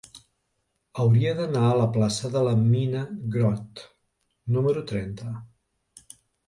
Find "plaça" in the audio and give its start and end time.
1.97-2.33